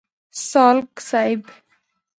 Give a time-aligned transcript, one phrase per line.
[0.49, 1.41] سالک صیب.